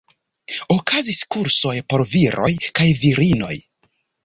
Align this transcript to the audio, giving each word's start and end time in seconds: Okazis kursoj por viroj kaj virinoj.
Okazis 0.75 1.19
kursoj 1.35 1.75
por 1.95 2.05
viroj 2.15 2.51
kaj 2.81 2.91
virinoj. 3.05 3.55